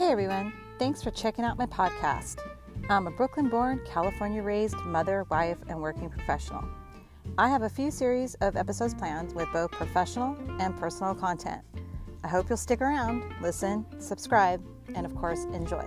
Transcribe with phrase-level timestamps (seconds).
[0.00, 2.38] Hey everyone, thanks for checking out my podcast.
[2.88, 6.64] I'm a Brooklyn born, California raised mother, wife, and working professional.
[7.36, 11.60] I have a few series of episodes planned with both professional and personal content.
[12.24, 14.64] I hope you'll stick around, listen, subscribe,
[14.94, 15.84] and of course, enjoy.